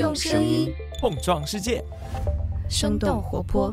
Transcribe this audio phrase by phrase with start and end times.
[0.00, 1.84] 用声音碰撞世界，
[2.70, 3.70] 生动活泼。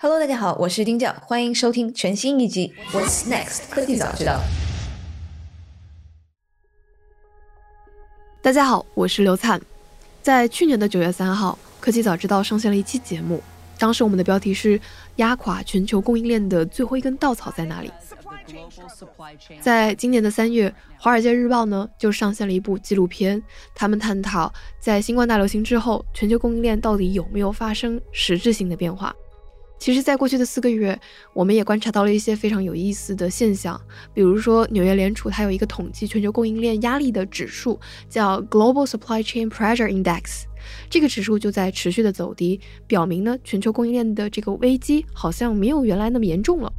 [0.00, 4.40] Hello，大家好，我是丁教，欢迎收听全新一集《What's Next 科技早知道》。
[8.42, 9.60] 大家好，我是刘灿。
[10.20, 13.40] 在去年的九月三号，科技早知道上线了一期节目，
[13.78, 14.80] 当时我们的标题是
[15.16, 17.92] “压垮全球供应链的最后一根稻草在哪里”。
[19.60, 20.68] 在今年的三月，
[20.98, 23.42] 《华尔街日报》呢就上线了一部纪录片，
[23.74, 29.14] 他们探讨在新冠大流行之后，全球供应链到底有没有发生实质性的变化。
[29.78, 31.00] 其实，在过去的四个月，
[31.32, 33.80] 我们也观察到了一些非常有意思的现象，
[34.12, 40.42] 比如说纽约联储它有一个统计全球供应链压力的指数，叫 Global Supply Chain Pressure Index，
[40.90, 46.70] 这个指数就在持续的走低，表明呢全球供应链的这个危机好像没有原来那么严重了。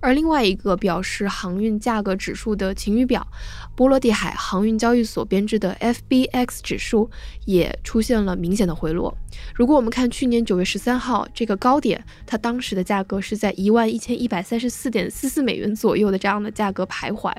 [0.00, 3.26] 而另外一个表示航运价格指数的晴雨表，
[3.74, 7.10] 波罗的海航运交易所编制的 FBX 指数
[7.46, 9.12] 也出现了明显的回落。
[9.54, 17.32] 如果我们看去年九月十三号这个高点，它当时的价格是在一万一千一百三十四点四四美元左右的这样的价格徘徊。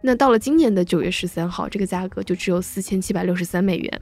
[0.00, 4.00] 那到了今年的九月十三号，这个价格就只有四千七百六十三美元。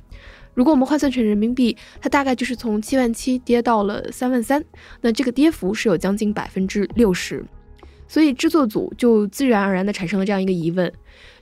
[0.55, 4.65] 如果我们换算成人民币，它大概就是从七万七跌到了三万三，
[5.01, 7.45] 那这个跌幅是有将近百分之六十。
[8.09, 10.93] 所以制作组就自然而然地产生了这样一个疑问：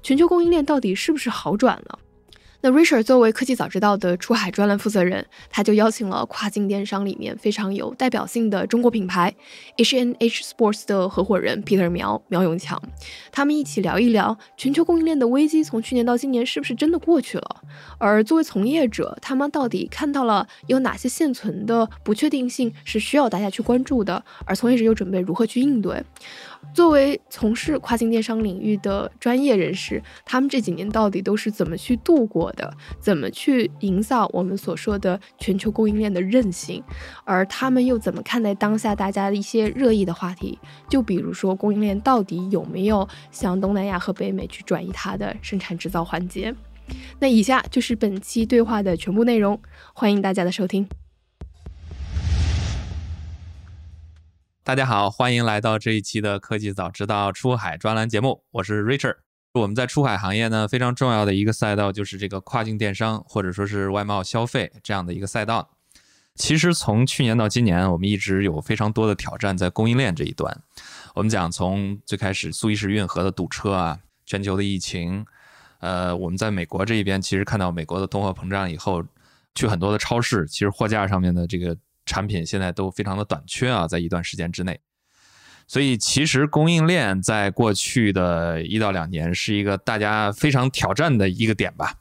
[0.02, 2.00] 全球供应链到底是不是好转了？
[2.62, 9.32] 那 Richard 作为科技早知道的出海专栏负责人，他就邀请了跨境电商里面非常有代表性的中国品牌
[9.76, 12.82] H N H Sports 的合伙人 Peter 苗苗永强，
[13.30, 17.62] 他们一起聊一聊全球供应链的危机从去年到今年是不是真的过去了？
[17.98, 24.24] 而作为从业者，他们到底看到了有哪些现存的不确定性是需要大家去关注的？
[24.46, 26.02] 而从业者又准备如何去应对？
[26.74, 32.70] 作为从事跨境电商领域的专业人士，他们这几年到底都是怎么去度过的？
[33.00, 36.82] 怎么去营造我们所说的全球供应链的韧性？
[37.24, 40.58] 而他们又怎么看待当下大家的一些热议的话题？
[40.88, 46.54] 就比如说供应链到底有没有向东南亚和北美去转移它的生产制造环节？
[47.18, 49.58] 那以下就是本期对话的全部内容，
[49.94, 50.86] 欢迎大家的收听。
[54.66, 59.18] 大家好，欢迎来到这一期的科技早知道出海专栏节目，我是 Richard。
[59.54, 65.70] 我们在出海行业呢，非常重要的一个赛道就是这个跨境电商，或者说是外贸消费这样的一个赛道。
[66.34, 70.60] 其实从去年到今年，我们一直有非常多的挑战在供应链这一端。
[71.14, 75.24] 我们讲从最开始苏伊士运河的堵车啊，全球的疫情，
[75.78, 79.04] 呃，我们在美国这一边其实看到美国的通货膨胀以后，
[79.54, 81.76] 去很多的超市，其实货架上面的这个。
[82.06, 84.80] 产品现在都非常的短缺啊，在一段时间之内，
[85.66, 91.94] 所以其实供应链在过去的一到两年是一个大家非常挑战的一个点吧。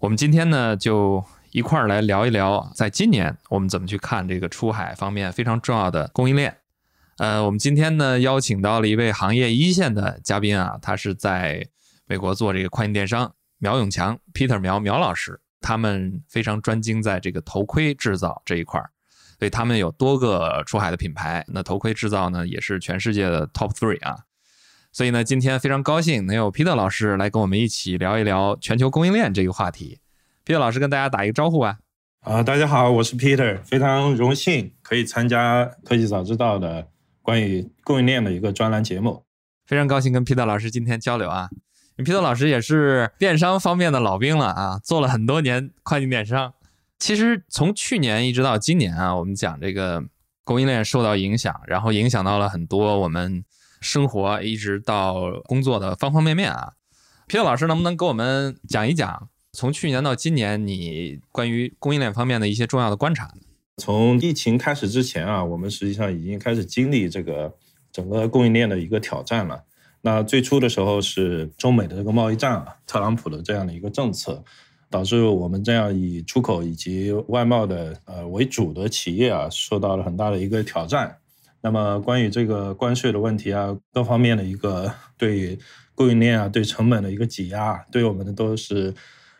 [0.00, 6.56] 我们今天呢就一块儿来聊一聊，在今年我们怎么去看这个出海方面非常重要的供应链。
[7.16, 11.66] 呃，我们今天呢邀请到了一位行业一线的嘉宾啊，他是在
[12.06, 18.90] 美国做这个跨境电商，苗永强 Peter 苗苗老师，他们非常专精在这个头盔制造这一块儿。
[19.38, 24.24] 所以他们有多个出海的品牌，那头盔制造呢也是全世界的 top three 啊。
[24.90, 30.00] 所以呢，今天非常高兴能有 Peter 老师来跟我们一起聊一聊全球供应链这个话题。
[30.44, 31.78] Peter 老师跟大家打一个招呼吧。
[32.20, 36.88] 啊，大家好，我是 Peter，非常荣幸可以参加科技早知道的
[37.22, 39.22] 关于供应链的一个专栏节目。
[39.66, 41.48] 非常高兴跟 Peter 老师今天交流啊。
[41.98, 46.54] Peter 老师也是电商方面的老兵了啊，做了很多年跨境电商。
[46.98, 50.04] 其实从去年一直到今年啊，我们讲这个
[50.44, 53.44] 供应链受到影响，然后影响到了很多我们
[53.80, 56.72] 生活一直到工作的方方面面啊。
[57.26, 63.32] 皮特老师能不能给我们讲一讲，从去年到今年你关于供应链方面的一些重要的观察？
[63.76, 67.54] 从疫情开始之前啊，我们实际上已经开始经历这个
[67.92, 69.62] 整个供应链的一个挑战了。
[70.00, 74.42] 那最初的时候是中美的这个贸易战啊，特朗普的这样的一个政策。
[74.90, 81.18] 导致我们这样以出口以及外贸的呃为主的企业啊，受到了很大的一个挑战。
[81.60, 85.58] 那么关于这个关税的问题啊，各方面的一个对
[85.94, 88.94] 供应链啊、对成本的一个挤压，对我们的都是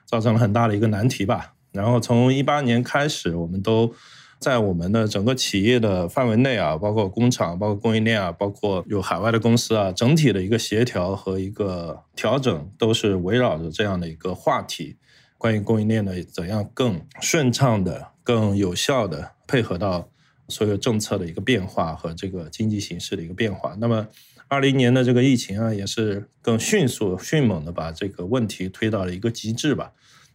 [0.05, 1.55] 造成了很大的一个难题吧。
[1.71, 3.95] 然后从一八年开始，我们都
[4.41, 14.97] 在我们的整个企业的范围内啊，包括工厂、包括供应链啊、包括有海外的公司啊，整体的一个协调和一个调整，都是围绕着这样的一个话题。
[15.39, 20.09] 关于供应链的怎样更顺畅的、更有效的配合到
[20.49, 23.77] 所有政策的一个变化和这个经济形势的一个变化。
[23.79, 24.09] 那么，
[24.49, 29.93] 二零年的这个疫情啊，也是更迅速、迅猛的把这个问题推到了一个极致吧。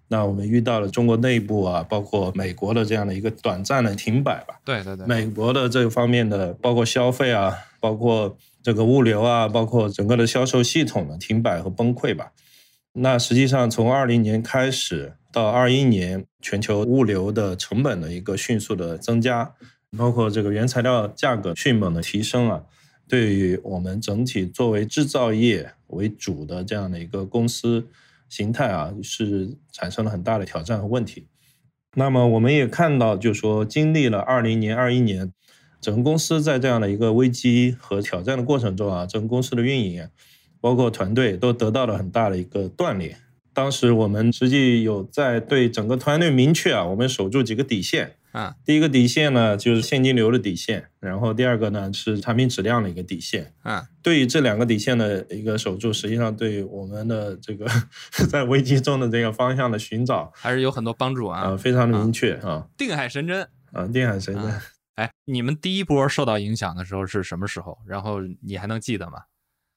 [0.09, 4.59] 那我们遇到了中国内部啊，包括美国的这样的一个短暂的停摆吧。
[4.63, 12.31] 对对对，美国的这方面的，包括消费啊，包括这个物流啊，包括整个的销售系统的停摆和崩溃吧。
[12.93, 19.53] 那实际上从二零年开始到二一年，全球物流的成本的一个迅速的增加，
[19.97, 22.63] 包括这个原材料价格迅猛的提升啊，
[23.07, 27.87] 对于我们整体作为制造业为主的这样的一个公司。
[28.29, 31.27] 形态啊，是产生了很大的挑战和问题。
[31.95, 35.31] 那么我们也看到，就是说，经历了二零年、二一年，
[35.79, 40.09] 整个公司在这样的一个危机和挑战的过程中啊，整个公司的运营，
[40.63, 43.17] 包括团队，都得到了很大的一个锻炼。
[43.51, 48.15] 当时我们实际有在对整个团队明确啊，我们守住几个底线。
[48.31, 53.53] 啊，第一个底线呢，就是现金流的底线，然后第二个呢是产品质量的一个底线。
[53.61, 57.67] 啊，对于这两个底线的一个守住，实际上对我们的这个
[58.31, 64.61] 在危机中的这个方向的寻找，还是有很多帮助啊，非常的明确啊，定海神针啊，定海神针。
[64.95, 67.77] 哎，你们第一波受到影响的时候是什么时候？
[67.85, 69.19] 然后你还能记得吗？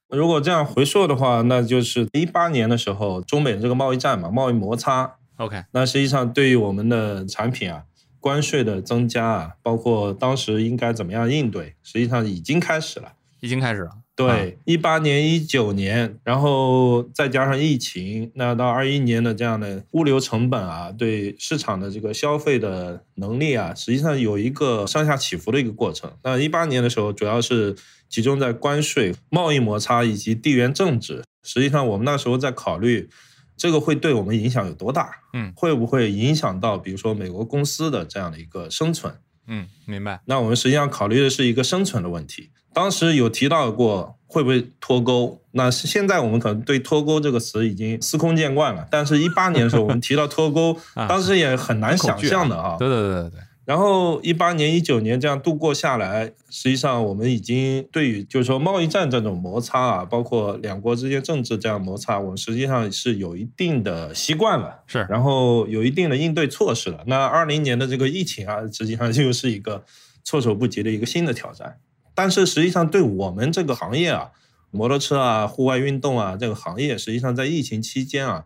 [0.08, 5.16] 如果这样回溯的话，那就是一八年的时候，中美这个贸易战嘛，贸易摩擦。
[5.36, 7.84] OK，那实际上对于我们的产品啊。
[8.18, 13.90] 关税的增加啊，包括当时应该怎么样应对，实际上已经开始了，已经开始了。
[14.16, 26.10] 对，一八年、一九年，然后再加上疫情，那到二一年的这样的物流成本啊，对市场的这个消费的能力啊，实际上有一个上下起伏的一个过程。
[26.24, 27.76] 那一八年的时候，主要是
[28.08, 31.24] 集中在关税、贸易摩擦以及地缘政治。
[31.42, 33.08] 实际上，我们那时候在考虑。
[33.58, 35.10] 这个会对我们影响有多大？
[35.32, 39.14] 嗯，会不会影响到比如说美国公司的这样的一个生存？
[39.46, 40.20] 嗯，明白。
[40.26, 42.50] 那我们实际上考虑的是一个生存的问题。
[42.74, 45.40] 当时有提到过会不会脱钩？
[45.52, 48.86] 那现在我们可能对脱钩这个词已经司空见惯了。
[48.90, 52.76] 但是，一八年的时候我们提到脱钩， 当时也很难想象的啊。
[52.78, 53.40] 对对对对对。
[53.66, 67.02] 然后一八年、一九年这样度过下来，实际上我们已经对于就是说贸易战这种摩擦啊，包括两国之间政治这样摩擦，我们实际上是有一定的习惯了，是，然后有一定的应对措施了。
[67.08, 69.84] 那二零年的这个疫情啊，实际上又是一个
[70.22, 71.78] 措手不及的一个新的挑战。
[72.14, 74.30] 但是实际上对我们这个行业啊，
[74.70, 78.44] 摩托车啊、户外运动啊这个行业，实际上在疫情期间啊。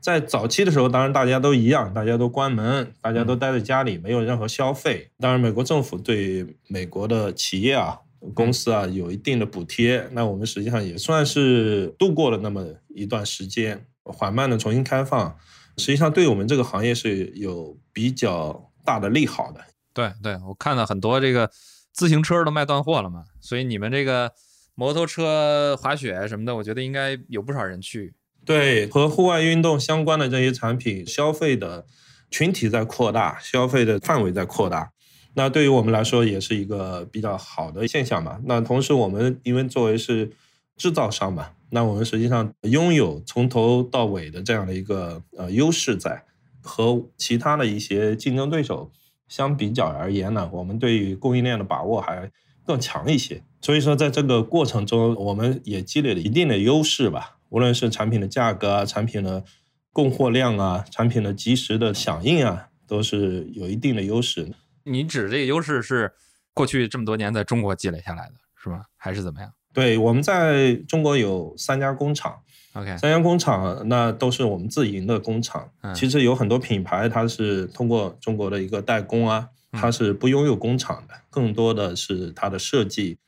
[0.00, 5.10] 在早期的时候，当然大家都一样，大家都关门，大家都待在家里，没有任何消费。
[5.18, 7.98] 当然，美国政府对美国的企业啊、
[8.32, 10.08] 公司啊有一定的补贴。
[10.12, 15.36] 那我们实际上也算是度过了那么一段时间，缓慢的重新开放，
[15.76, 19.60] 实际上对我们这个行业是有比较大的利好的。
[19.92, 21.50] 对对，我看到很多这个
[21.92, 24.32] 自行车都卖断货了嘛，所以你们这个
[24.76, 28.14] 摩托车、滑雪什么的，我觉得应该有不少人去。
[28.48, 31.84] 对，和户外运动相关的这些产品，消费的
[32.30, 34.90] 群体在扩大，消费的范围在扩大。
[35.34, 38.40] 那对于我们来说，也是一个比较好的现象嘛。
[38.46, 40.30] 那同时，我们因为作为是
[40.78, 46.24] 制造商嘛，那我们实际上拥有从头到尾的这样的一个呃优势在，
[46.62, 48.90] 和其他的一些竞争对手
[49.28, 52.30] 相比较而言呢，我们对于供应链的把握还
[52.64, 53.42] 更强一些。
[53.60, 57.34] 所以说，在这个过程中，我们也积累了一定的优势吧。
[57.50, 59.44] 无论是产品的价格啊，产品的
[59.92, 64.52] 供货量啊，产品的及时的响应啊，都是有一定的优势。
[64.84, 66.12] 你指这个优势是
[66.54, 68.82] 过去这么多年在中国积累下来的，是吗？
[68.96, 69.52] 还是怎么样？
[69.72, 72.40] 对，我们在中国有三家工厂
[72.72, 75.70] ，OK，三家工厂那都是我们自营的工厂。
[75.94, 83.18] 其实有很多品牌它是通过中国的一个代工啊，它是不拥有工厂的，更多的是它的设计、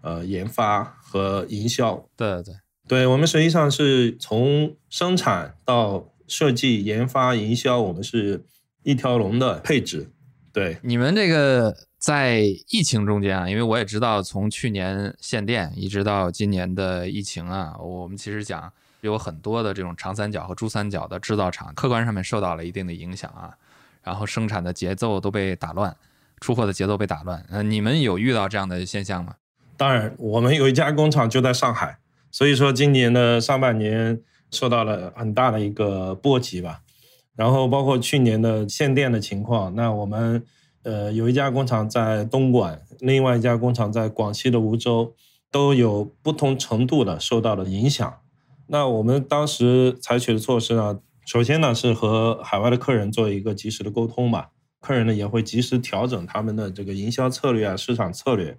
[0.00, 2.06] 呃研发和营销。
[2.16, 2.54] 对对。
[2.90, 8.44] 对我们实际上是从生产到设计、研发、营销，我们是
[8.82, 10.10] 一条龙的配置。
[10.52, 23.54] 对你们这个在疫情中间啊，因为我也知道，从去年限电一直到今年的疫情啊，我们其实讲有很多的这种长三角和珠三角的制造厂，客观上面受到了一定的影响啊，
[24.02, 25.96] 然后生产的节奏都被打乱，
[26.40, 27.46] 出货的节奏被打乱。
[27.50, 29.36] 呃，你们有遇到这样的现象吗？
[29.76, 31.98] 当然，我们有一家工厂就在上海。
[32.30, 34.20] 所以说，今年的上半年
[34.50, 36.82] 受到了很大的一个波及吧。
[37.36, 40.44] 然后包括去年的限电的情况，那我们
[40.82, 45.14] 呃有一家工厂在东莞，另外一家工厂在广西的梧州，
[45.50, 48.18] 都有不同程度的受到了影响。
[48.66, 58.58] 那我们当时采取的措施呢，首先呢是和海外的客人做一个及时的沟通吧，客人呢也会及时调整他们的这个营销策略啊、市场策略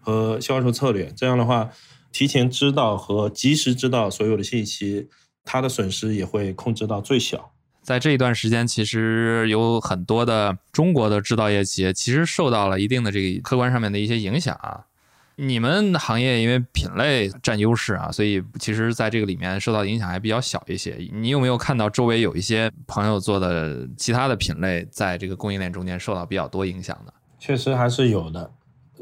[0.00, 1.70] 和销售策略，这样的话。
[2.16, 5.06] 提前知道和及时知道所有的信息，
[5.44, 7.52] 它的损失也会控制到最小。
[7.82, 14.86] 在这一段时间，其实有很多的中国的制造业企业其实受到了一定的这个客观上面的一些影响啊。
[15.34, 20.96] 你们行业因为品类占优势啊，所以其实在这个里面受到影响还比较小一些。
[21.12, 27.12] 你有没有看到周围有一些朋友做的其他的品类，在这个供应链中间受到比较多影响的？
[27.38, 28.50] 确实还是有的。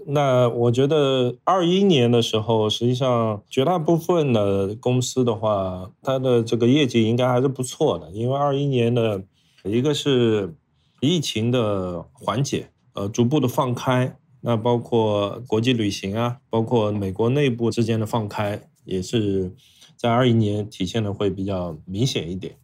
[0.07, 9.23] 那我觉得二一年的时候，实际上绝大部分的公司的话，它的这个业绩应该还是不错的，因为二一年的
[9.65, 10.55] 一个是
[11.01, 14.17] 疫情的缓解，呃，逐步的放开。
[14.47, 19.55] 那包括国际旅行啊，包括美国内部之间的放开，也是
[19.97, 22.57] 在二一年体现的会比较明显一点。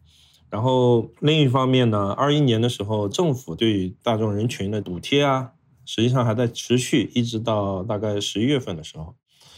[0.51, 5.53] 然后另一方面呢，二一年的时候，政府对于大众人群的补贴啊，
[5.91, 9.15] 实际上还在持续，一直到大概十一月份的时候。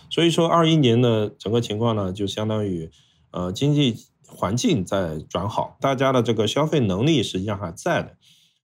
[0.09, 2.89] 所以说，二一年的整个情况呢，就相当于
[3.29, 8.17] 呃经济环境在转好，大家的这个消费能力实际上还在的。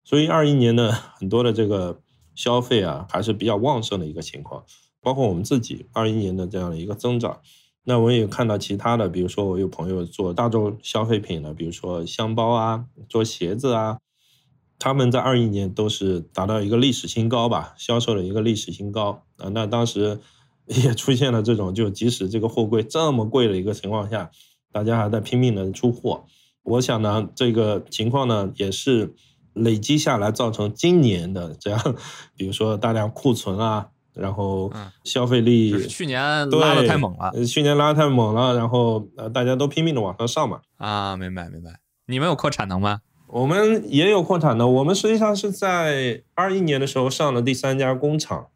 [0.04, 2.02] 所以二一年呢，很多的这个。
[2.36, 4.64] 消费啊还是比较旺盛的一个情况，
[5.02, 7.42] 包括我们自己二一年的这样的一个增长。
[7.84, 13.98] 那我也看到其他的，比如说我有朋友做大众消费品的，比如说箱包啊，做鞋子啊，
[14.80, 19.50] 他们在二一年都是达到一个历史新高吧，销售的一个历史新高啊。
[19.50, 20.20] 那当时
[20.66, 24.32] 也出现了这种，就即使这个货柜这么贵的一个情况下，
[24.72, 26.24] 大家还在拼命的出货。
[26.64, 29.14] 我想呢，这个情况呢也是。
[29.54, 31.96] 累积下来造成今年的这样，
[32.38, 34.72] 比如说大量库存啊，然后
[35.04, 36.22] 消费力去年
[36.52, 40.62] 拉的太猛了，去年拉的太猛了，然后呃大家都拼命的往上上嘛。
[40.78, 41.80] 啊，明白明白。
[42.06, 43.02] 你们有扩产能吗？
[43.32, 48.48] 我们也有扩产的，我们实际上是在二一年的时候上了第三家工厂，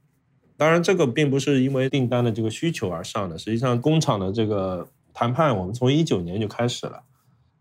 [0.57, 7.03] 当然这个并不是因为订单的这个需求而上的，实际上工厂的这个谈判我们从一九年就开始了，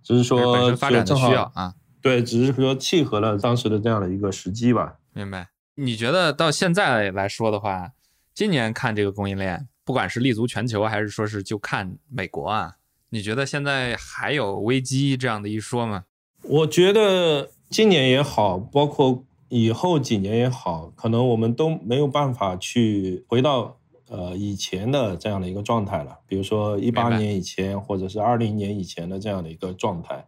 [0.02, 1.74] 只是说发展的需要啊。
[2.00, 4.96] 对，只是说契合了当时的这样的一个时机吧。
[5.12, 5.50] 明白？
[5.74, 7.92] 你觉得到现在来说的话，
[8.34, 12.76] 今年看这个供应链，不管是立足全球，还是说是就看美国啊，
[13.10, 16.04] 你觉得现在还有危机这样的一说吗？
[16.52, 23.78] 我觉得今年也好，包括以后几年也好，可能我们都没有办法去回到
[24.10, 26.18] 呃以前的这样的一个状态了。
[26.26, 30.26] 比如说一八年以前，或者是二零年以前的这样的一个状态。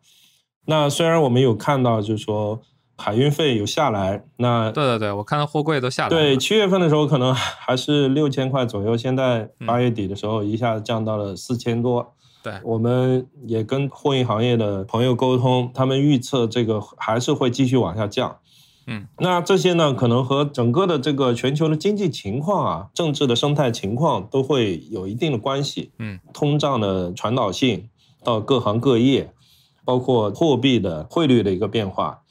[0.64, 2.62] 那虽然我们有看到，就是说
[2.96, 6.16] 海运费有下来，那对对对，我看到货柜都下来了。
[6.16, 12.14] 对，七月份的时候可能还是六千块左右，现在八月底的时候一下子降到了四千多。
[12.44, 18.36] 对，我们也跟货运行业的朋友沟通，他们预测这个还是会继续往下降。
[18.86, 25.90] 嗯，那这些呢，可能和整个的这个全球的经济情况啊、政治的生态情况都会有一定的关系。
[25.98, 27.88] 嗯，通胀的传导性
[28.22, 29.32] 到各行各业。
[29.86, 32.22] 包括货币的汇率的一个变化，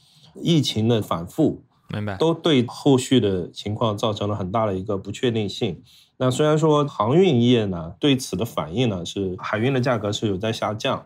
[0.41, 5.83] 疫情的反复，明白，都对后续的情况造成了很大的一个不确定性。
[6.17, 11.05] 那虽然说航运业呢对此的反应呢是海运的价格是有在下降，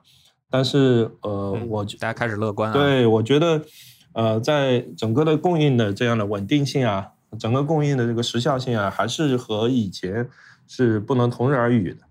[0.49, 2.71] 但是呃，我大家开始乐观。
[2.71, 3.63] 啊对，我觉得
[4.13, 10.29] 呃，在整个的供应的这样的稳定性啊，整个供应的这个时效性啊，还是和以前
[10.67, 12.01] 是不能同日而语的。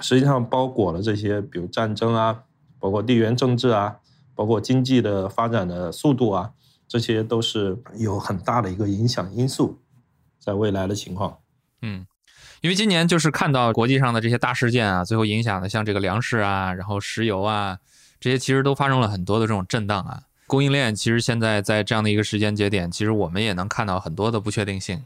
[0.00, 2.44] 实际上包裹了这些，比如战争啊。
[2.80, 3.96] 包括地缘政治啊，
[4.34, 6.50] 包括经济的发展的速度啊，
[6.86, 9.78] 这些都是有很大的一个影响因素，
[10.38, 11.38] 在未来的情况。
[11.80, 12.06] 嗯，
[12.64, 17.76] 因为今年就是看到国际上的这些大事件啊，最后影响的像这个粮食啊，然后石油啊，
[18.18, 20.22] 这些其实都发生了很多的这种震荡啊。
[20.46, 25.04] 供应链其实现在在这样的一个时间节点，其实我们也能看到很多的不确定性。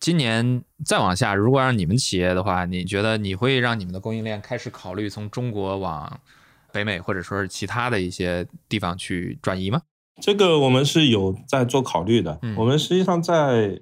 [0.00, 6.20] 今年再往下，如果让你们企业的话，你觉得你会让你们的供应链开始考虑从中国往？
[6.72, 9.80] 北美或者说是其他的一些地方去转移吗？
[10.20, 12.40] 这个我们是有在做考虑的。
[12.56, 13.80] 我们实际上在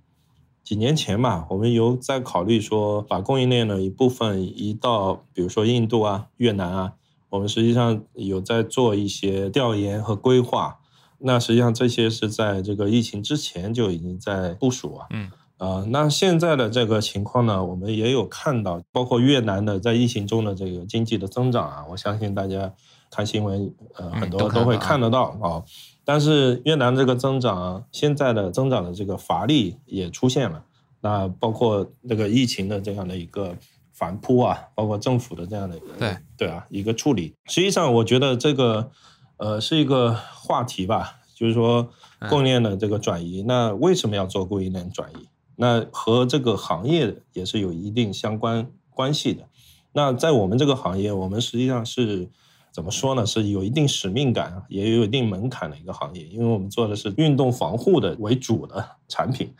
[0.64, 6.92] 几年前吧，我们有在考虑说把供应链的一部分移到，比如说印度啊、越南啊。
[7.30, 10.78] 我们实际上有在做一些调研和规划。
[11.18, 15.06] 那实际上这些是在这个疫情之前就已经在部署啊。
[15.10, 15.30] 嗯。
[15.58, 22.72] 呃，那现在的这个情况呢，我们也有看到，包括越南的在疫情中的这个经济的增长啊，我相信大家
[23.08, 25.62] 看新闻，呃，很多都会看得到啊。
[26.04, 30.64] 但是越南这个增长，现在的增长的这个乏力也出现了。
[31.00, 33.56] 那包括这个疫情的这样的一个
[33.92, 38.90] 反扑啊，包括政府的这样的对对啊一个处理，实际上我觉得这个
[39.36, 41.88] 呃是一个话题吧，就是说
[42.28, 45.28] 供应链的这个转移，那为什么要做供应链转移？
[45.56, 49.48] 那和这个行业也是有一定相关关系的。
[49.92, 52.28] 那在我们这个行业，我们实际上是
[52.72, 53.26] 怎么说呢？
[53.26, 59.52] 是有一定使命感，也有一定门槛的一个行业，因为我们做的是运动防护的为主的产品。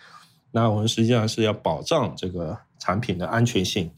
[0.50, 3.90] 那我们实际上是要保障这个产品的安全性，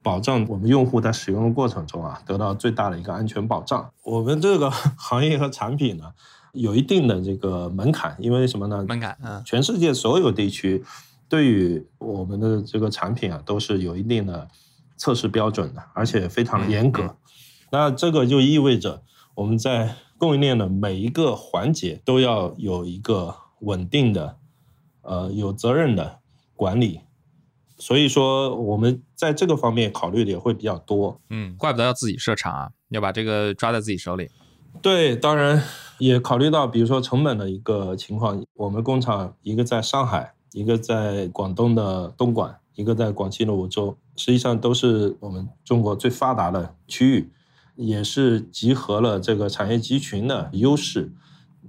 [0.00, 3.90] 保障我们用户在使用的过程中啊得到最大的一个安全保障。
[4.04, 6.12] 我们这个 行业和产品呢，
[6.52, 8.84] 有一定的这个门槛，因为什么呢？
[8.88, 10.84] 门槛，嗯，全世界所有地区
[11.28, 14.46] 对于我们的这个产品啊，都是有一定的
[14.96, 17.16] 测试标准的，而且非常的严格。
[17.72, 19.02] 那这个就意味着
[19.34, 24.36] 我们在供应链的每一个环节都要有一个稳定的。
[25.04, 26.20] 呃，有责任的
[26.54, 27.00] 管理，
[27.76, 31.20] 所以说我们在这个方面考虑的也会比较多。
[31.28, 34.30] 嗯，怪不得要自己设厂啊，要把这个抓在自己手里。
[34.80, 35.60] 对，当然
[35.98, 38.40] 也考虑到，比如说成本的一个情况。
[38.54, 47.32] 我们工厂一个在上海，一个在广东的东莞，一个在广西的梧州，实际上都是我们中国最发达的区域，
[47.74, 51.12] 也是集合了这个产业集群的优势，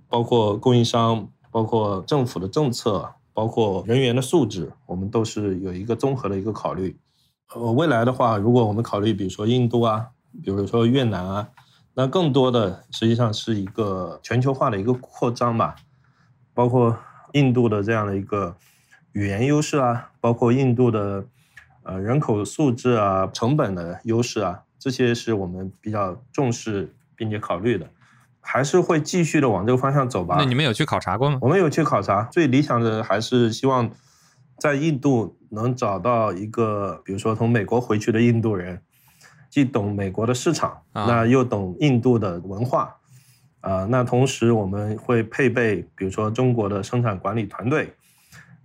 [0.07, 3.13] 包括供应商，包括政府的政策。
[3.35, 6.95] 包括人员的素质，我们都是有一个综合的一个考虑。
[7.55, 10.09] 呃，未来的话，如果我们考虑，比如说印度啊，
[10.43, 11.49] 比如说越南啊，
[11.95, 15.77] 那更多的实际上是一个全球化的一个扩张吧。
[16.53, 16.95] 包括
[17.31, 18.55] 印度的这样的一个
[19.13, 21.25] 语言优势啊，包括印度的
[21.81, 27.89] 呃人口素质啊、成本的优势啊，这些是我们比较重视并且考虑的。
[28.45, 30.35] 还是会继续的往这个方向走吧。
[30.37, 31.39] 那你们有去考察过吗？
[31.41, 33.89] 我们有去考察，最理想的还是希望
[34.57, 38.81] 在印度能找到一个，比如说从美国回去的印度人，
[39.49, 42.97] 既懂美国的市场，那又懂印度的文化，
[43.61, 47.93] 啊，那同时我们会配备，比如说中国的生产管理团队，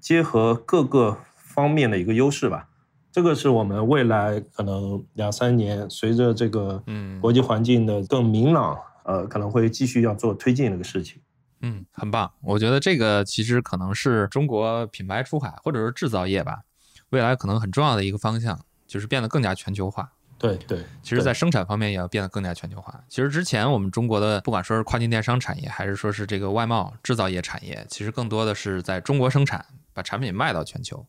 [0.00, 2.66] 结合各个方面的一个优势吧。
[3.12, 8.78] 这个是我们未来可能两三年，随着这个嗯国际环境的更明朗。
[9.04, 11.18] 呃，可能会继续要做推进这个事情。
[11.62, 12.30] 嗯，很棒。
[12.42, 16.60] 我觉得这个其实可能是中国品牌出海或者是制造业吧，
[17.08, 20.12] 未来可能很重要的一个方向，就是变得更加全球化。
[20.36, 23.02] 对对，其实，在生产方面也要变得更加全球化。
[23.08, 31.06] 其实之前我们中国的不管说是跨境电商产业，还是说是这个外贸制造业产业，其实更多的是在中国生产，把产品卖到全球。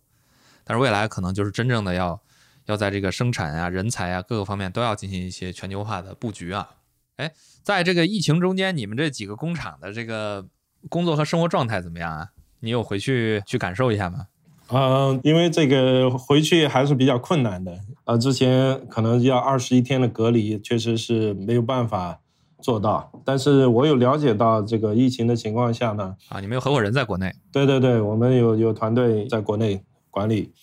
[0.69, 2.21] 但是未来可能就是真正的要
[2.67, 6.69] 要在这个生产啊、人才啊各个方面都要进行一些全球化的布局啊。
[7.15, 7.31] 哎，
[7.63, 10.45] 在这个疫情中间，你们这几个工厂的这个
[10.87, 12.27] 工作和生活状态怎么样啊？
[12.59, 14.27] 你有回去去感受一下吗？
[14.71, 17.79] 嗯，因为这个回去还是比较困难的。
[18.05, 22.19] 呃，之前可能要二十一天的隔离，确实是没有办法
[22.61, 23.11] 做到。
[23.25, 27.33] 但是我有了解到这个疫情的情况下呢，啊，你们有合伙人在国内？
[27.51, 29.83] 对对对，我们有有团队在国内
[30.19, 30.53] 管理。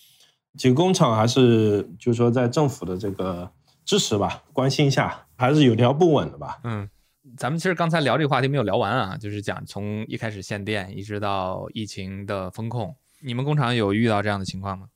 [0.55, 3.51] 几个工厂还是就是说在政府的这个
[3.83, 5.23] 支持吧，关心一下。
[5.39, 6.59] 还是有条不紊的吧。
[6.63, 6.89] 嗯，
[7.37, 14.87] 咱们其实刚才聊这个话题没有聊完啊，就是讲从一开始限电，一直到疫情的风控，你们工厂有遇到这样的情况吗？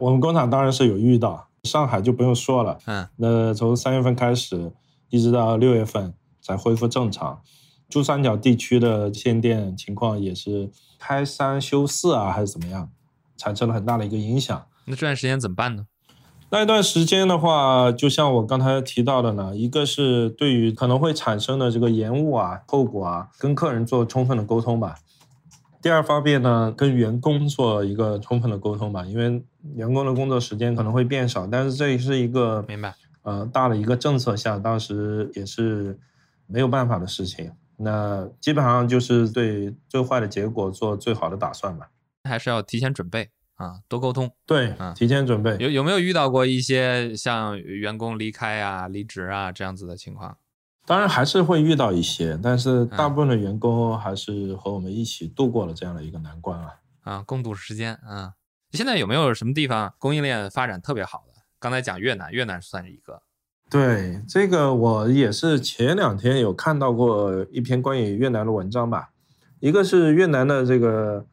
[0.00, 2.76] 我们工厂当然是有遇到，上海就不用说了。
[2.86, 4.72] 嗯，那从三月份开始，
[5.10, 7.40] 一直到六月份才恢复正常。
[7.88, 12.90] 珠三角地区的限电情况也是开三休四啊，还是怎么样，
[13.36, 14.66] 产生了很大的一个影响。
[14.86, 15.86] 那这段时间怎么办呢？
[16.50, 24.96] 那一段时间的话，就像我刚才提到的呢，一个是对于可能会产生的这个延误啊、后果啊，跟客人做充分的沟通吧。
[25.82, 29.44] 第二方面呢，跟员工做一个充分的沟通吧，因为
[29.74, 35.98] 员工的工作时间可能会变少，但是这是一个明白呃大的一个政策下，当时也是
[36.46, 37.50] 没有办法的事情。
[37.76, 41.88] 那基本上就是对最坏的结果做最好的打算吧，
[42.24, 43.30] 还是要提前准备。
[43.56, 45.56] 啊，多沟通，对，啊，提前准备。
[45.60, 50.36] 有有没有遇到过一些像员工离开啊、离职啊这样子的情况？
[50.84, 56.74] 当然还是会遇到一些，但是大部分的员工还是和我们一起度过了这样的一个难关啊。
[57.04, 58.32] 啊，共度时间啊。
[58.72, 61.34] 现在有没有什么地方供应链发展特别好的？
[61.60, 63.22] 刚才讲越南，越南算是一个。
[63.70, 69.10] 对，这个我也是前两天有看到过一篇关于越南的文章吧。
[69.60, 71.24] 一个是越南的这个。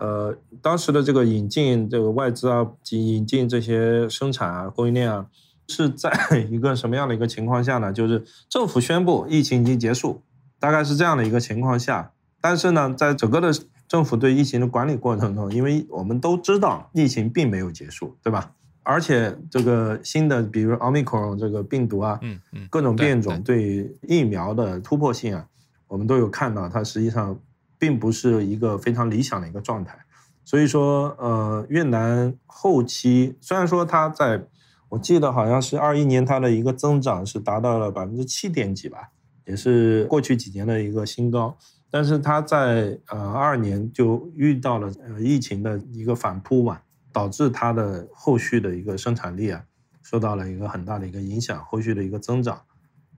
[0.00, 5.26] 呃，当时的这个引进这个外资啊，及引进这些生产啊、供应链啊，
[5.68, 6.10] 是在
[6.50, 7.92] 一个什么样的一个情况下呢？
[7.92, 10.22] 就是政府宣布疫情已经结束，
[10.58, 12.12] 大概是这样的一个情况下。
[12.40, 13.52] 但是呢，在整个的
[13.86, 18.52] 政府对疫情的管理过程中，因为我们都知道疫情并没有结束，对吧？
[18.82, 25.46] 而且这个新的，比如奥密克戎这个病毒啊，嗯嗯，各种变种对疫苗的突破性啊，
[25.88, 27.38] 我们都有看到，它实际上。
[27.80, 29.98] 并不是一个非常理想的一个状态，
[30.44, 34.44] 所以说，呃，越南后期虽然说它在，
[34.90, 39.08] 我记得好像是二一年它的一个增长是达到了百分之七点几吧，
[39.46, 41.56] 也是过去几年的一个新高。
[41.90, 49.64] 但是它在呃二年就遇到了呃疫情的一个反扑嘛，导致它的后续的一个生产力啊
[50.02, 52.60] 受到了一个很大的一个影响，后续的一个增长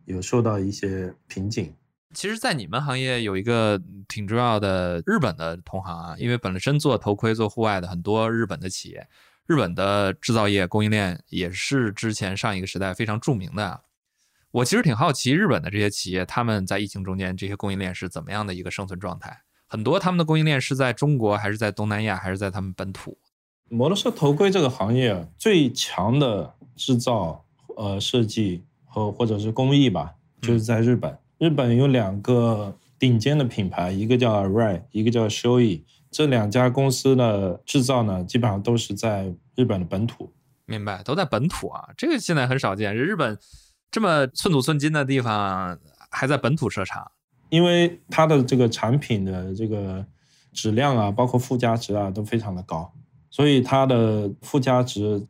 [0.04, 1.74] 有受到一些瓶颈。
[2.14, 9.08] 其实，在你们行业有一个挺重要的日本的同行啊，因为本身做头盔、做户外的很多日本的企业，
[9.46, 13.80] 日本的制造业供应链也是之前上一个时代非常著名的。
[14.50, 19.42] 我其实挺好奇，日本的这些企业他们在疫情中间这些供应链是怎么样的一个生存状态？
[19.66, 23.16] 很多他们的供应链是在中国，还是在东南亚，还是在他们本土？
[23.70, 27.46] 摩托车头盔这个行业最强的制造、
[27.76, 31.18] 呃设计和或者是工艺吧，就是在日本。
[31.42, 35.82] 日本有两个顶尖的品牌，一个叫 aray 一个叫 Shoei。
[36.08, 40.32] 这两家公司的制造呢，基本上都是在日本的本土。
[40.66, 42.94] 明白，都在本土啊，这个现在很少见。
[42.94, 43.36] 日本。
[43.90, 45.78] 这么寸土寸金的地方
[46.10, 47.10] 还在本土设厂，
[47.50, 50.06] 因为它的这个产品的这个
[50.52, 52.90] 质量啊，包括附加值啊都非常的高，
[53.30, 55.26] 所以它的附加值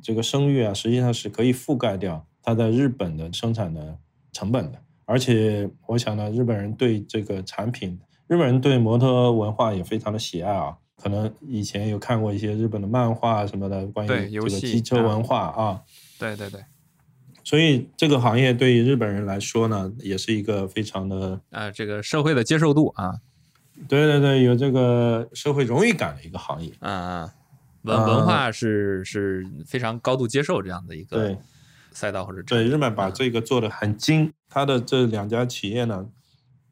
[0.00, 3.98] 这个声誉啊，实际上是可以覆盖掉它在日本的生产的
[4.30, 4.80] 成本的。
[5.04, 10.76] 而且我想呢，日本人对这个产品，日本人对摩托文化也非常的喜爱啊。
[10.96, 15.82] 可能以前有看过一些日本的漫画什么的，关于这个机车文化啊。
[16.18, 16.64] 对对对。
[17.42, 23.20] 所以这个行业对于日本人来说呢，也是一个非常的呃，这个社会的接受度啊，
[23.86, 27.30] 对对对，有这个社会荣誉感的一个行业啊，
[27.82, 31.36] 文文化是是非常高度接受这样的一个
[31.94, 36.08] 赛道或者对日本把这个做的很精，它的这两家企业呢，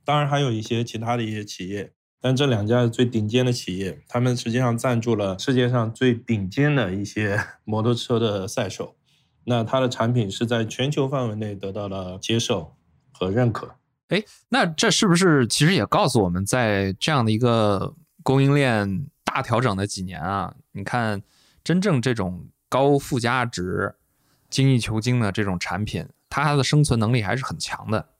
[0.05, 8.97] 当然还有一些其他的一些企业，但这两家最顶尖的企业，他们实际上赞助了世界上最顶尖的一些 摩托车的赛手。
[9.45, 12.77] 那它的产品是在全球范围内得到了接受
[13.13, 13.75] 和认可。
[14.09, 20.55] 哎，那这是不是其实也告诉我们在这样的一个供应链大调整的几年啊？
[20.73, 21.23] 你看，
[21.65, 23.97] 真正这种高附加值、
[24.53, 28.11] 精益求精的这种产品，它的生存能力还是很强的。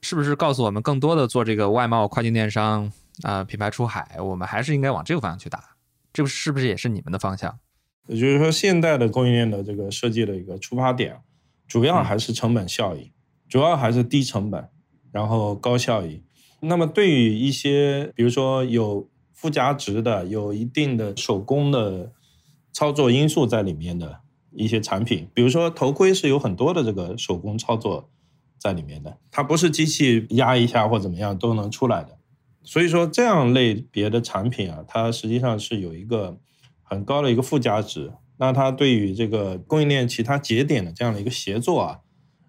[0.00, 5.76] 是不是告诉我们，更多的做这个外贸、跨境电商啊，品牌出海，我们还是应该往这个方向去打？
[6.12, 7.58] 这个是不是也是你们的方向？
[8.06, 11.18] 也就是说，现代的供应链的这个设计的一个出发点，
[11.66, 13.10] 主要还是成本效益，
[13.48, 14.68] 主要还是低成本，
[15.10, 16.22] 然后高效益。
[16.60, 22.12] 那么，对于一些比如说有附加值的、有一定的手工的
[22.72, 24.20] 操作因素在里面的
[24.56, 28.10] 一些产品，比如说头盔是有很多的这个手工操作
[28.58, 32.18] 在里面的，它不是机器压一下或怎么样都能出来的。
[32.62, 36.38] 所以说，这样类别的产品啊，它实际上是有一个。
[36.88, 41.98] 很高的一个附加值，那它对于这个供应链其他节点的这样的一个协作啊，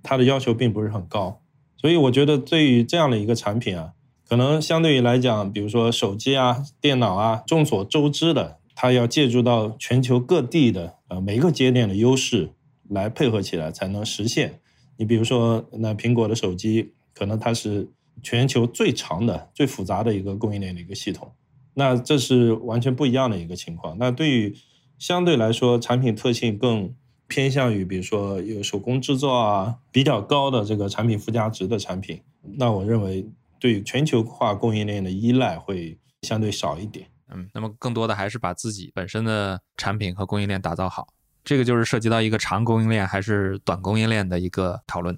[0.04, 1.42] 它的要求并不是很高，
[1.76, 3.94] 所以我觉得对于这样的一个产品啊，
[4.30, 12.52] 可能相对于来讲，比如说手机啊、电脑啊，众所周知的，它要借助到全球各地的呃每一个节点的优势
[12.90, 14.60] 来配合起来才能实现。
[14.98, 17.90] 你比如说，那苹果的手机可能它是
[18.24, 21.32] 全球最长的、最复杂的一个供应链的一个系统。
[21.76, 23.96] 那这是完全不一样的一个情况。
[24.00, 24.56] 那对于
[24.98, 26.92] 相对来说产品特性更
[27.28, 32.22] 偏向于，比如说有手工制作啊，比较高的这个产品附加值的产品，
[32.58, 37.08] 那我认为对全球化供应链的依赖会相对少一点。
[37.30, 41.08] 嗯，那么更多的还是把自己本身的产品和供应链打造好，
[41.44, 45.18] 这个就是涉及到一个长供应链还是短供应链的一个讨论。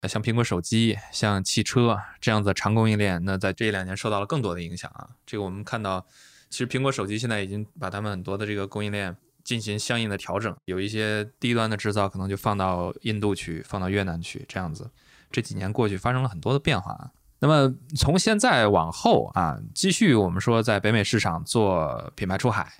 [0.00, 5.08] 那像苹果手机、像汽车这样子长供应链，那在这两年受到了更多的影响啊。
[5.24, 6.04] 这个我们看到，
[6.50, 14.90] 其实苹果手机现在已经把他们很多的这个供应链进行相应的调整，有一些低端的制造可能就放到印度去，放到越南去，这样子。
[15.30, 17.10] 这几年过去，发生了很多的变化啊。
[17.44, 22.72] 那么从现在往后啊，继续我们说在北美市场做品牌出海，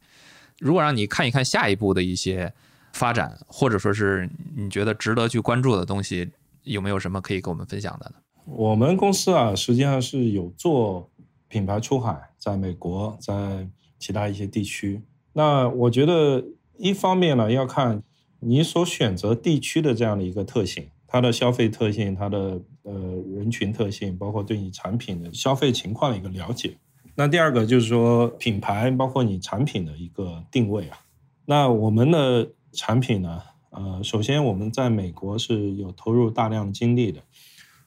[0.59, 2.51] 如果让你看一看下一步的一些
[2.95, 6.31] 发展，或者说是你觉得值得去关注的东西。
[6.63, 8.17] 有没有什么可以跟我们分享的呢？
[8.47, 11.11] 我们公司啊，实际上是有做
[11.47, 15.03] 品牌出海，在美国，在其他一些地区。
[15.35, 16.43] 那我觉得，
[16.79, 18.03] 一方面呢，要看
[18.41, 22.93] 你所选择地区的这样的一个特性，它的消费特性，它的呃
[23.35, 26.79] 人群特性，包括对你产品的消费情况的一个了解。
[27.17, 31.01] 那第二个就是说，品牌包括你产品的一个定位啊。
[31.47, 33.43] 那我们的产品呢？
[33.71, 37.21] 呃，首先我们在美国是有投入大量的精力的，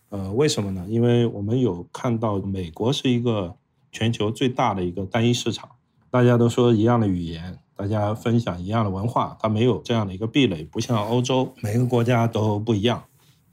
[0.09, 0.85] 呃，为什么呢？
[0.89, 3.55] 因为我们有看到美国是一个
[3.89, 5.69] 全球最大的一个单一市场，
[6.11, 13.05] 大家都说一样的语言，大家分享一样的文化，它没有这样的一个壁垒，不像欧洲每个国家都不一样，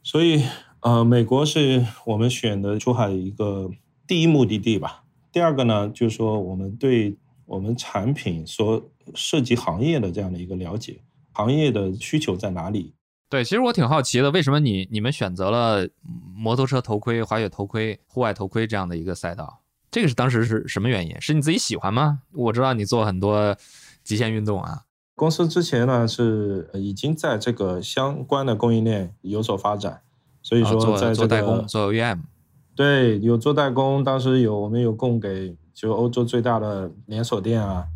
[0.03, 0.43] 所以
[0.85, 3.71] 呃，美国是我们选的出海一个
[4.07, 5.03] 第一目的地吧。
[5.33, 7.17] 第二个呢，就是说我们对
[7.47, 11.01] 我们产品所涉及行业的这样的一个了解，
[11.33, 12.93] 行业的需求在哪里？
[13.31, 15.89] 对，其实我挺好奇的，为什么你你们选择了
[16.35, 19.63] 摩托车头盔、滑雪头盔、户外头盔这样的一个赛道？
[19.91, 21.19] 这个是当时是什么原因？
[21.19, 22.21] 是你自己喜欢吗？
[22.35, 23.57] 我知道你做很多
[24.03, 24.83] 极限运动啊。
[25.17, 30.03] 公司之前呢是已经在这个相关的供应链有所发展，
[30.45, 32.21] 所以说在做代工做 OEM，
[32.77, 34.05] 对，有做代工。
[34.05, 37.87] 当时有我们有供给就欧洲最大的连锁店啊，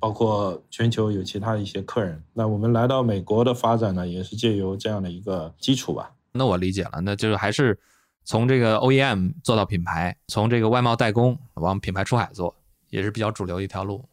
[0.00, 2.20] 包括全球有其他一些客人。
[2.34, 6.10] 那我们来到美国的发展呢，也是借由这样的一个基础吧。
[6.32, 7.78] 那我理解了，那就是还是
[8.24, 12.56] 从这个 OEM 做到品牌，从这个外贸代工往品牌出海做，
[12.90, 14.04] 也是比较主流一条路。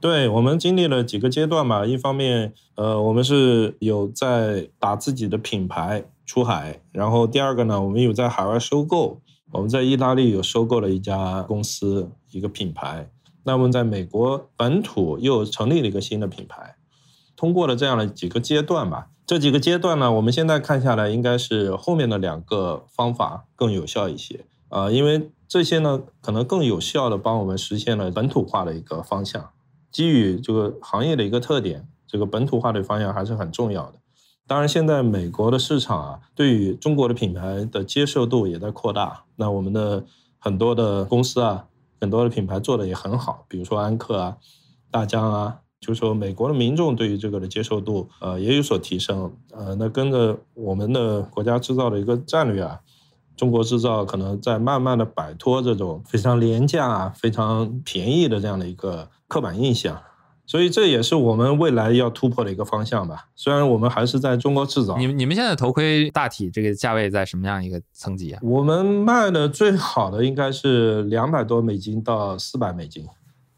[0.00, 9.20] 对我们经历了几个阶段吧，一方面，呃，我们是有在打自己的品牌出海，然后第二个呢，我们有在海外收购，
[9.52, 13.10] 我们在意大利有收购了一家公司一个品牌，
[13.44, 16.76] 那么在美国本土又成立了一个新的品牌，
[17.36, 24.44] 通过了这样的几个阶段吧，这几个阶段呢，我们现在看下来，应该是后面的两个方法更有效一些。
[24.70, 29.50] 啊，因为这些呢，可能更有效的帮我们实现了本土化的一个方向。
[29.92, 33.98] 基于这个行业的一个特点，这个本土化的方向还是很重要的。
[34.46, 39.24] 当然，现在美国的市场啊，对于中国的品牌的接受度也在扩大。
[39.36, 40.04] 那我们的
[40.38, 41.66] 很多的公司啊，
[42.00, 44.36] 很多的品牌做的也很好，比如说安克啊、
[44.90, 49.34] 大疆啊，就说美国的民众对于这个的接受度，呃，也有所提升。
[49.52, 52.80] 呃，那跟着我们的国家制造的一个战略啊，
[53.36, 59.08] 中国制造可能在慢慢的摆脱这种非常廉价、啊、非常便宜的这样的一个。
[59.26, 60.00] 刻板印象，
[60.46, 63.28] 所以这也是我们未来要突破的一个方向吧。
[63.34, 68.40] 虽然我们还是在中国制造，你们你们现在头盔大体这个价位在什么样一个层级啊？
[68.42, 73.06] 我们卖的最好的应该是两百多美金到四百美金。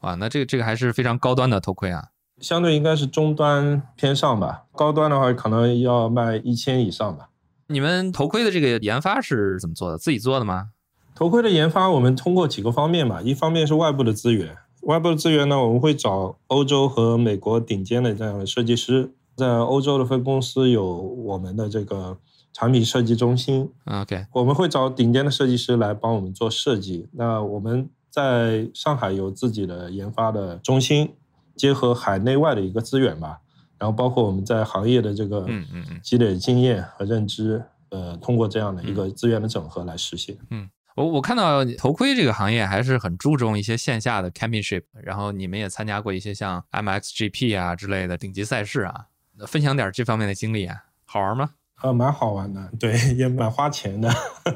[0.03, 2.09] 哇，那这个这个还是非常高端的头盔啊。
[2.41, 7.31] 相对应该是中端偏上吧，高端的话可能要卖一千以上吧。
[7.69, 9.99] 你们头盔的这个研发是怎么做的？
[9.99, 10.69] 自己做的吗？
[11.15, 14.57] 头盔的研发我们通过几个方面吧，一方面是外部的资源。
[14.87, 22.17] 外部的资源呢，我们会找欧洲和美国顶尖的这样的设计师，在欧洲的分公司有我们的这个
[22.53, 23.69] 产品设计中心。
[23.87, 27.09] OK，我们会找顶尖的设计师来帮我们做设计。
[27.13, 31.13] 那我们在上海有自己的研发的中心，
[31.57, 33.41] 结合海内外的一个资源吧，
[33.79, 35.49] 然后包括我们在行业的这个
[36.01, 40.39] 积累经验和认知，呃，通过这样的一个资源的整合来实现。
[40.51, 40.71] 嗯。
[40.97, 49.05] 我我看到头盔这个行业还是很注重一些线下的 championship，然后你们也参加过一些像 MXGP 啊之类的顶级赛事啊，
[49.47, 51.51] 分享点这方面的经历啊，好玩吗？
[51.83, 54.11] 呃，蛮好玩的，对，也蛮花钱的，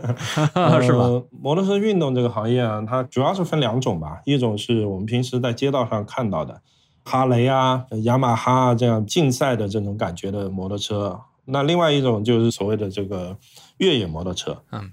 [0.82, 1.22] 是吧？
[1.30, 6.62] 摩托车运动这个行业啊，它主要是分两种吧，一种是我们平时在街道上看到的
[7.04, 13.36] 哈雷啊、雅马哈啊这样竞赛的这种感觉的摩托车，那另外一种就是所谓的这个
[13.76, 14.90] 越野摩托车，嗯。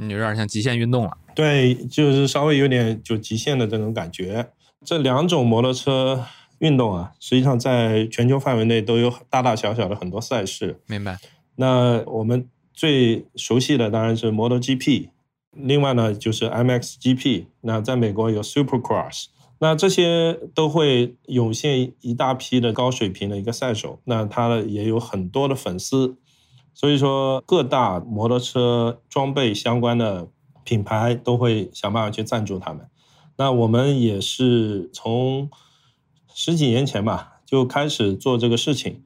[0.00, 4.48] 你有点像极限运动了，对，就是稍微有点就极限的这种感觉。
[4.84, 6.24] 这两种摩托车
[6.60, 10.80] 运动啊，实际上在全球范围内都有大大小小的很多赛事。
[10.86, 11.18] 明白。
[11.56, 15.08] 那我们最熟悉的当然是摩托 GP，
[15.50, 17.46] 另外呢就是 MXGP。
[17.62, 19.24] 那在美国有 Supercross，
[19.58, 26.16] 那这些都会涌现一大批的高水平的一个赛手，那他也有很多的粉丝。
[26.80, 30.28] 所以说，各大摩托车装备相关的
[30.62, 32.86] 品牌都会想办法去赞助他们。
[33.36, 35.50] 那我们也是从
[36.32, 39.02] 十几年前吧就开始做这个事情。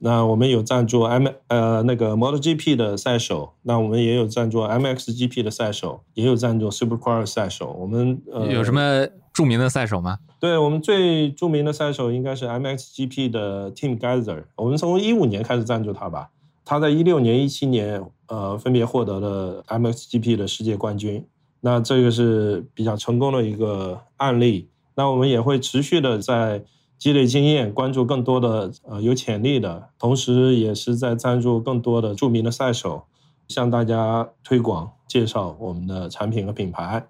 [0.00, 7.76] 那我们有赞助 M 呃那个 MotoGP 的赛手，那我们也有赞助 MXGP 的赛手，也有赞助 Supercross 赛手。
[7.78, 10.18] 我们呃有什么著名的赛手吗？
[10.40, 14.46] 对我们最著名的赛手应该是 MXGP 的 Team Geyser。
[14.56, 16.30] 我们从一五年开始赞助他吧。
[16.64, 21.26] 他在一六年、一七年，呃，分别获得了 MXGP 的世界冠军。
[21.60, 24.68] 那这个是比较成功的一个案例。
[24.94, 26.64] 那我们也会持续的在
[26.98, 33.04] 积累经验，关注更多的呃有潜力的，同时也是在赞助更多的著名的赛手，
[33.48, 37.06] 向大家推广介绍我们的产品和品牌。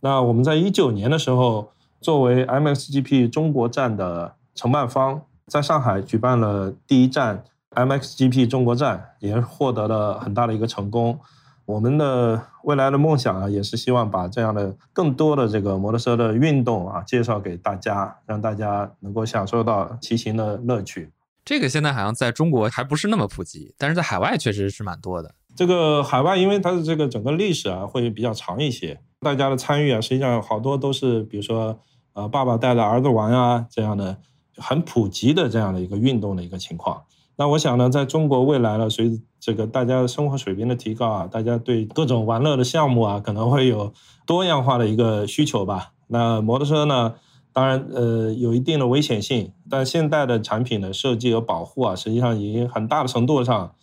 [0.00, 7.44] 那我们在一九年的时候，作为 MXGP 中国站的承办方，在上海举办了第一站。
[7.76, 11.18] MXGP 中国站也获得了很大的一个成功。
[11.64, 21.10] 我们的未来的梦想啊，也是希望把这样的更多的这个摩托车的运动啊，介绍给大家，让大家能够享受到骑行的乐趣。
[21.44, 25.34] 这个现在好像在中国还不是那么普及，但是在海外确实是蛮多的。
[25.56, 31.80] 这个海外，因为它的这个整个历史啊会比较长一些，大家的参与啊，实际上好多都是比如说
[32.12, 34.16] 呃爸爸带着儿子玩啊这样的
[34.56, 37.02] 很普及的这样的一个运动的一个情况。
[37.38, 43.92] 那我想呢，在中国未来呢，随着这个大家生活水平的提高啊，大家对各种玩乐的项目啊，可能会有
[44.24, 45.92] 多样化的一个需求吧。
[46.06, 47.14] 那摩托车呢，
[47.52, 53.74] 当然呃有一定的危险性，但现代的产品的设计和保护啊，实际上已经很大的程度上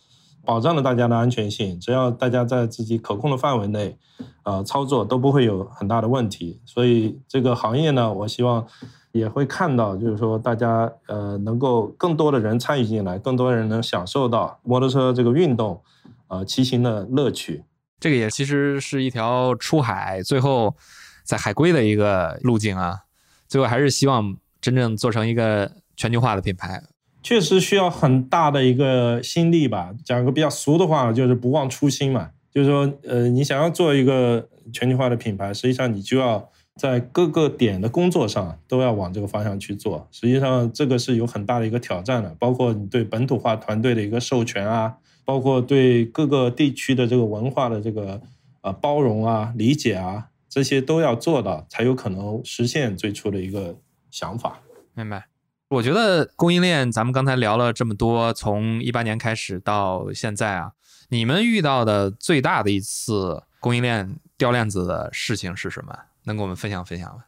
[0.44, 1.78] 保障了大家的安全性。
[1.78, 3.96] 只要大家在自己可控的范围内，
[4.42, 6.60] 呃，操作都不会有很大的问题。
[6.64, 8.66] 所以这个行业呢，我希望。
[9.14, 15.80] 也会看到，就是说，大家呃，能够更多的人参与进来，更多人能享受到摩托车这个运动，
[16.26, 17.62] 呃，骑行的乐趣。
[18.00, 20.74] 这个也其实是一条出海，最后
[21.22, 23.02] 在海归的一个路径啊。
[23.46, 26.82] 最后还是希望真正做成一个全球化的品牌，
[27.22, 29.94] 确实需要很大的一个心力吧。
[30.04, 32.30] 讲个比较俗的话，就是不忘初心嘛。
[32.52, 36.50] 就是说，呃，你想要做一个全球化的品牌，实际上你就要。
[36.80, 48.20] 在各个点的工作上都要往这个方向去做，实际上这个是有很大的一个挑战的，包括你对本土化团队的一个授权啊，包括对各个地区的这个文化的这个
[48.62, 53.76] 呃包容啊、理解啊，这些都要做到，才有可能实现最初的一个
[54.10, 54.60] 想法。
[54.94, 55.26] 明白？
[55.68, 60.72] 我觉得供应链，咱们刚才聊了这么多，从一八年开始到现在啊，
[61.08, 65.96] 你们遇到的最大的一次供应链掉链子的事情是什么？
[66.24, 67.24] 能跟我们分享分享吗？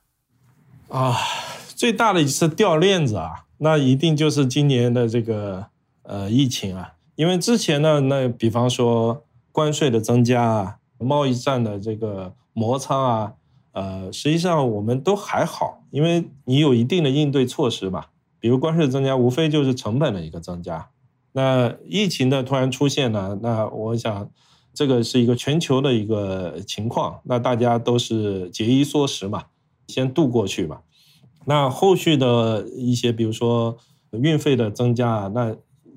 [0.89, 1.17] 啊，
[1.75, 5.67] 最大的一次掉链子啊，那一定就是今年的这个
[6.03, 6.95] 呃疫情啊。
[7.15, 13.33] 因为之前呢，那比方说关税的增加啊，贸易战的这个摩擦啊，
[13.73, 18.07] 呃，实际上我们都还好，因为你有一定的应对措施嘛。
[18.39, 20.89] 比如关税增加，无非就是成本的一个增加。
[21.33, 24.31] 那疫情的突然出现呢，那我想。
[24.77, 29.45] 这个是一个全球的一个情况，那大家都是节衣缩食嘛，
[29.89, 30.83] 先渡过去吧。
[31.47, 33.79] 那后续的一些，比如说
[34.11, 35.53] 运费的增加，那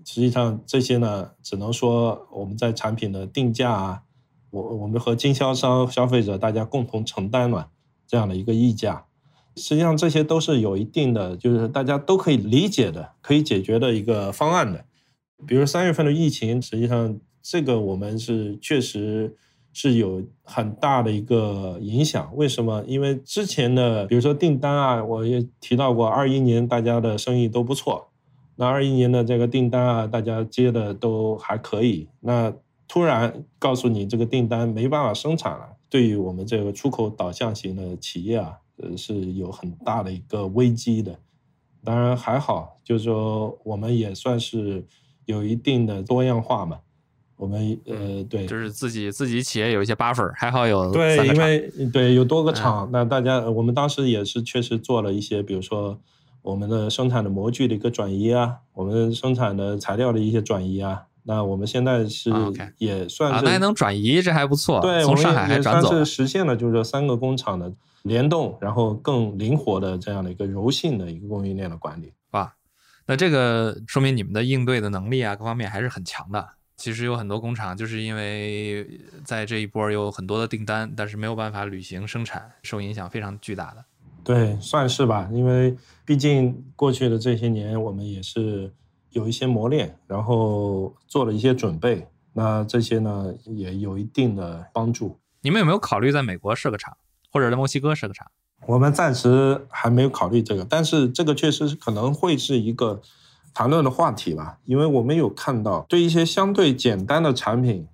[0.06, 4.04] 实际上这些呢，只能说我们在产品的定价啊，
[4.50, 7.68] 我我们和经销商、消费者大家共同承担嘛，
[8.08, 9.08] 这样的一个溢价。
[9.58, 14.86] 实际上这些都是有一定的，就是大家都可以理解的、可以解决的一个方案的。
[15.46, 17.20] 比如三月份的疫情，实际上。
[17.42, 19.36] 这个我们是确实
[19.72, 22.32] 是有很大的一个影响。
[22.36, 22.84] 为什么？
[22.88, 28.10] 因为之前的，比如说订单啊，我也提到过，二一年大家的生意都不错。
[28.56, 32.10] 那二一年的这个订单啊，大家接的都还可以。
[32.20, 32.54] 那
[32.88, 41.18] 突然告诉你这个订单没办法生产了，对于我们这个出口导向型的企业啊，呃，是有很大的一个危机的。
[41.86, 44.84] 当然还好，就是说我们也算是
[45.26, 46.80] 有一定的多样化嘛。
[47.40, 55.98] 我们呃对，就是自己自己企业有一些 buffer，还好有对，因为对有多个厂，那大家我们当时也是确实做了一些，比如说
[56.42, 62.30] 我们的生产的模具的一个转移啊，我们生产的材料的一些转移啊，那我们现在是
[62.78, 64.82] 也算是那还能转移，这还不错。
[64.82, 67.72] 对，从上海还转走，是实现了就是说三个工厂的
[68.04, 72.12] 联动，然后更灵活的这样的一个柔性的一个供应链的管理。
[72.32, 72.54] 哇，
[73.08, 76.46] 那这个说明你们的应对的能力啊，各方面还是很强的。
[76.80, 83.84] 其实有很多工厂就是因为在这一波有很多的订单，但是没有办法履行生产，受影响非常巨大的。
[84.24, 88.72] 对，算是吧，因为毕竟过去的这些年我们也是
[89.10, 95.20] 有一些磨练，然后做了一些准备，那这些呢也有一定的帮助。
[95.42, 96.96] 你们有没有考虑在美国设个厂，
[97.30, 98.26] 或者在墨西哥设个厂？
[98.68, 103.02] 我们暂时还没有考虑这个，但是这个确实是可能会是一个。
[103.54, 107.88] 谈论的话题吧，因为我们有看到，对一些相对简单的产品，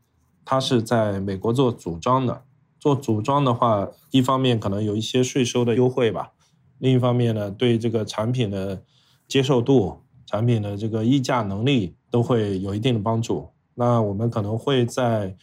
[0.43, 2.43] 它是在美国做组装的。
[2.79, 6.33] 做组装的话，一方面可能有一些税收的优惠吧，
[6.77, 8.83] 另一方面呢，对这个产品的
[9.27, 13.49] 接受度、产品的这个议价能力都会有一定的帮助。
[13.73, 15.35] 那我们可能会在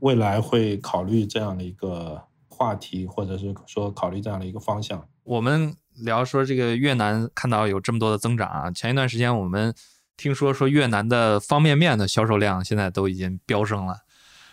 [0.00, 5.06] 未来会考虑这样的一个话题，或者是说考虑这样的一个方向。
[5.24, 5.74] 我们。
[6.02, 9.74] 聊说这个越南看到有这么多的增长啊，前一段时间我们
[10.16, 14.00] 听说说越南的方便面的销售量现在都已经飙升了，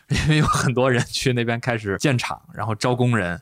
[0.10, 3.42] 因为有很多人去那边开始建厂，然后招工人，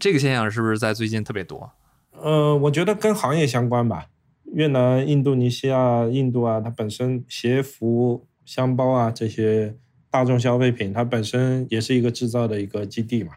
[0.00, 1.72] 这个现象是不是在最近特别多？
[2.12, 4.06] 呃，我觉得跟行业相关吧。
[4.52, 9.74] 越南、印度尼西亚、印度啊，它本身鞋服、箱包啊这些
[10.10, 13.32] 大众消费品，它本身也是一个制造的一个基地嘛。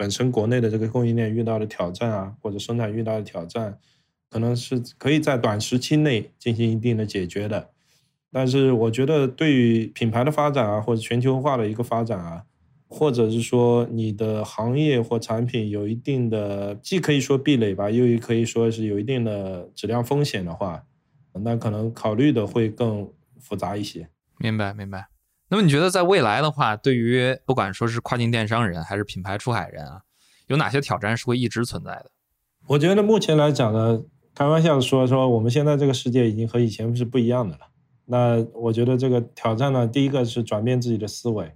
[0.00, 3.78] 本身国内的这个供应链遇到的挑战啊，或者生产遇到的挑战，
[4.30, 7.68] 可能是可以在短时期内进行一定的解决的。
[8.32, 12.44] 但是我觉得对于品牌的发展啊，或者全球化的一个发展啊，
[12.88, 20.86] 或者是说你的行业或产品有一定的，既可以说壁垒吧，又可以说是有一定的质量风险的话，
[21.34, 23.06] 那可能考虑的会更
[23.38, 24.08] 复杂一些。
[24.38, 25.08] 明白，明白。
[25.50, 30.02] 那么你觉得在未来的话，对于不管说是跨境电商人还是品牌出海人啊，
[30.46, 32.10] 有哪些挑战是会一直存在的？
[32.68, 34.00] 我觉得目前来讲呢，
[34.32, 37.62] 开玩笑说说我们现在这个世界已经和以前是不一样的了。
[38.06, 41.52] 那我觉得这个挑战呢，第一个是转变自己的思维，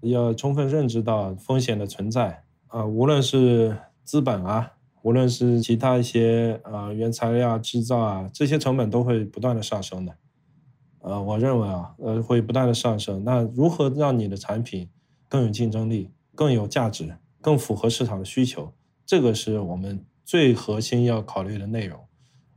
[0.00, 4.72] 要充分认知到风险的存在啊，无论是资本啊，
[5.02, 10.14] 无论是其他一些呃原材料制造啊，这些成本都会不断的上升的。
[11.00, 13.22] 呃，我认为啊，呃，会不断的上升。
[13.24, 14.88] 那如何让你的产品
[15.28, 18.72] 更有竞争力、更有价值、更符合市场的需求？
[19.06, 22.00] 这个是我们最核心要考虑的内容。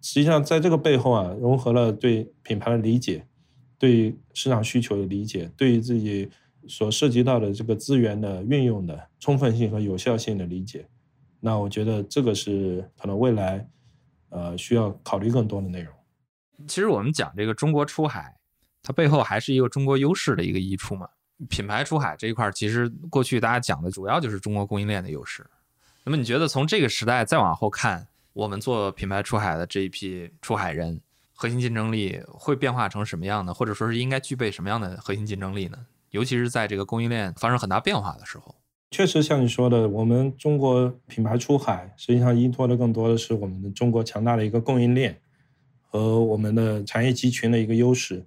[0.01, 3.25] 实际上，在这个背后啊，融合了对品牌的理解、
[3.77, 6.29] 对市场需求的理解、对于自己
[6.67, 10.87] 所涉及到的这个资源的运用的充分性和有效性的理解。
[11.39, 13.67] 那我觉得这个是可能未来
[14.29, 15.93] 呃需要考虑更多的内容。
[16.67, 18.35] 其实我们讲这个中国出海，
[18.83, 21.07] 它背后还是一个中国优势的一个溢出嘛。
[21.49, 25.45] 品牌出海这一块，其实过去大家讲的主要就是中国供应链的优势。
[26.03, 31.01] 那么你觉得从这个时代再往后看，我们做品牌出海的这一批出海人，
[31.33, 33.53] 核心竞争力会变化成什么样的？
[33.53, 35.77] 或者说是应该具备什么样的核心竞争力呢？
[36.11, 38.55] 尤其是在这个供应链发生很大变化的时候。
[38.91, 45.19] 确实像你说的，我们中国品牌出海实际上依托的更多的是我们的中国强大的一个供应链。
[45.91, 48.25] 和我们的产业集群的一个优势。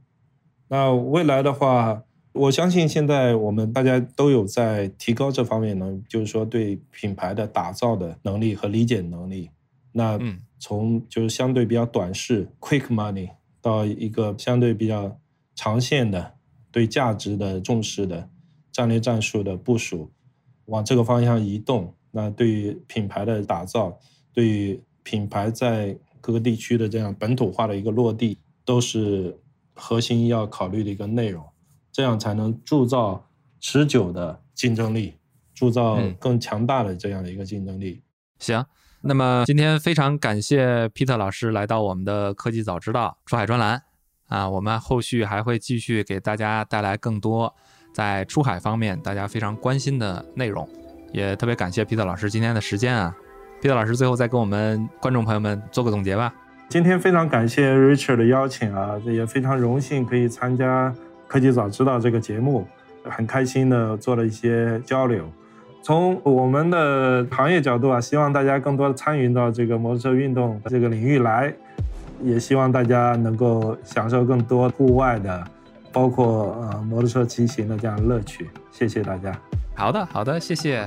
[0.68, 9.48] 那未来的话，我相信现在我们大家都有在提高这方面能，就是说对品牌的打造的能力和理解能力。
[9.92, 10.18] 那
[10.58, 13.30] 从就是相对比较短视 （quick money）
[13.62, 15.18] 到一个相对比较
[15.54, 16.34] 长线的
[16.70, 18.28] 对价值的重视的
[18.70, 20.10] 战略战术的部署，
[20.66, 21.94] 往这个方向移动。
[22.10, 23.98] 那对于品牌的打造，
[24.32, 29.38] 对于品牌在各个地区的这样本土化的一个落地，都是
[29.74, 31.44] 核心要考虑的一个内容，
[31.92, 33.28] 这样才能铸造
[33.60, 35.12] 持久的竞争力，
[35.52, 38.02] 铸造更强大的这样的一个竞争力。
[38.38, 38.64] 行，
[39.02, 43.82] 那么今天非常感谢皮特老师来到我们的科技早知道出海专栏
[44.28, 47.54] 啊，我们后续还会继续给大家带来更多
[47.92, 50.66] 在出海方面大家非常关心的内容，
[51.12, 53.14] 也特别感谢皮特老师今天的时间啊。
[53.64, 56.30] 皮特老师，最后再跟我们观众朋友们做个总结吧。
[56.68, 60.90] 今天非常感谢 Richard 的邀请啊，这也非常荣幸可以参加
[61.26, 62.66] 《科技早知道》这个节目，
[63.04, 65.24] 很开心的做了一些交流。
[65.82, 71.50] 从我们的行业角度啊，希望大家更多的参与到这个摩托车运动这个领域来，
[72.22, 75.42] 也希望大家能够享受更多户外的，
[75.90, 78.46] 包括呃摩托车骑行的这样乐趣。
[78.70, 79.34] 谢谢大家。
[79.74, 80.86] 好的，好的，谢谢。